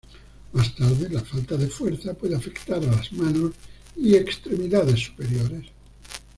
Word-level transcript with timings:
Más 0.53 0.73
tarde 0.75 1.09
la 1.11 1.21
falta 1.21 1.55
de 1.57 1.67
fuerza 1.67 2.15
puede 2.15 2.33
afectar 2.35 2.77
a 2.79 2.87
las 2.87 3.13
manos 3.13 3.51
y 3.95 4.15
extremidades 4.15 4.99
superiores. 4.99 5.67